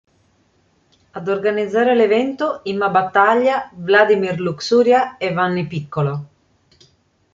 [1.11, 6.25] Ad organizzare l'evento Imma Battaglia, Vladimir Luxuria e Vanni Piccolo.